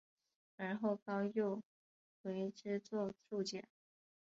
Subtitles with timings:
[0.57, 1.61] 而后高诱
[2.23, 3.63] 为之作注解。